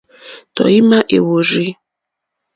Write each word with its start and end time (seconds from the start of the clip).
Tɔ̀ímá 0.55 0.97
èhwórzí. 1.15 1.67